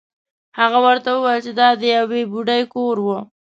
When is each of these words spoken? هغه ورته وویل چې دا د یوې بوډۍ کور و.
هغه 0.59 0.79
ورته 0.85 1.09
وویل 1.11 1.41
چې 1.45 1.51
دا 1.59 1.69
د 1.81 1.83
یوې 1.95 2.21
بوډۍ 2.31 2.61
کور 2.73 2.95
و. 3.01 3.07